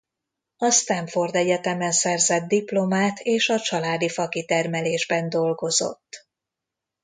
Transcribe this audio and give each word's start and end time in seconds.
A 0.57 0.69
Stanford 0.71 1.35
Egyetemen 1.35 1.91
szerzett 1.91 2.47
diplomát 2.47 3.19
és 3.19 3.49
a 3.49 3.59
családi 3.59 4.09
fakitermelésben 4.09 5.29
dolgozott. 5.29 6.27